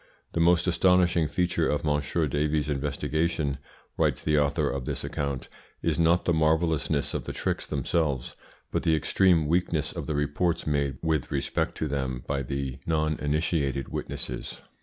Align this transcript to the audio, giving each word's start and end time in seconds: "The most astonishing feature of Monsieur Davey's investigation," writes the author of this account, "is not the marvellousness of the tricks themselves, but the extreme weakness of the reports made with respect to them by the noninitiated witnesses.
"The 0.33 0.39
most 0.39 0.65
astonishing 0.65 1.27
feature 1.27 1.69
of 1.69 1.83
Monsieur 1.83 2.25
Davey's 2.25 2.69
investigation," 2.69 3.59
writes 3.99 4.23
the 4.23 4.35
author 4.39 4.67
of 4.67 4.85
this 4.85 5.03
account, 5.03 5.47
"is 5.83 5.99
not 5.99 6.25
the 6.25 6.33
marvellousness 6.33 7.13
of 7.13 7.25
the 7.25 7.33
tricks 7.33 7.67
themselves, 7.67 8.35
but 8.71 8.81
the 8.81 8.95
extreme 8.95 9.45
weakness 9.45 9.93
of 9.93 10.07
the 10.07 10.15
reports 10.15 10.65
made 10.65 10.97
with 11.03 11.29
respect 11.31 11.77
to 11.77 11.87
them 11.87 12.23
by 12.25 12.41
the 12.41 12.79
noninitiated 12.87 13.89
witnesses. 13.89 14.63